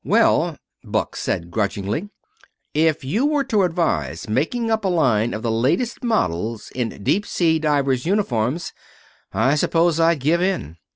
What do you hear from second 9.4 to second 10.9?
suppose I'd give in.